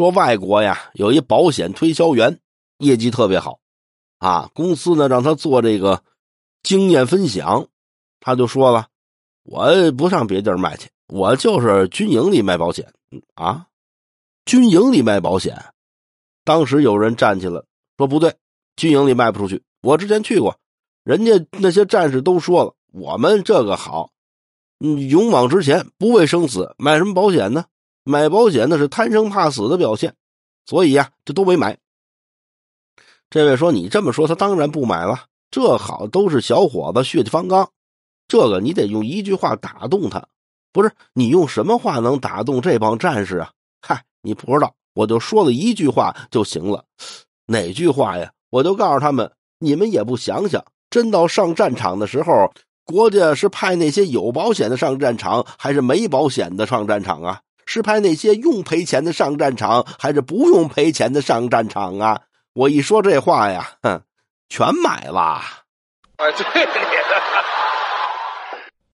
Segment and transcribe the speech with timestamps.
[0.00, 2.40] 说外国呀有一保险推销员，
[2.78, 3.60] 业绩特别好，
[4.16, 6.02] 啊，公司呢让他做这个
[6.62, 7.68] 经验分享，
[8.18, 8.88] 他就说了，
[9.42, 12.90] 我不上别地儿卖去，我就是军营里卖保险
[13.34, 13.66] 啊，
[14.46, 15.62] 军营里卖保险。
[16.46, 17.62] 当时有人站起来
[17.98, 18.34] 说不对，
[18.76, 20.56] 军营里卖不出去，我之前去过，
[21.04, 24.12] 人家那些战士都说了，我们这个好，
[24.78, 27.66] 嗯，勇往直前，不畏生死，买什么保险呢？
[28.04, 30.14] 买保险那是贪生怕死的表现，
[30.66, 31.78] 所以呀，这都没买。
[33.28, 35.26] 这位说：“你这么说，他当然不买了。
[35.52, 37.70] 这好都是小伙子，血气方刚，
[38.26, 40.26] 这个你得用一句话打动他。
[40.72, 43.52] 不是你用什么话能打动这帮战士啊？
[43.82, 46.84] 嗨，你不知道，我就说了一句话就行了。
[47.46, 48.32] 哪句话呀？
[48.50, 52.52] 我就告诉他们，你们也不想想，真到上战场的时候，
[52.84, 57.40] 国家是派那些有保险的上战场，还是没保险的上战场啊？”
[57.72, 62.22] 是派那些用赔钱的上战场，还是不用赔钱的上战场啊？
[62.52, 64.02] 我一说这话呀，哼，
[64.48, 65.40] 全买了。
[66.16, 66.66] 哎，对。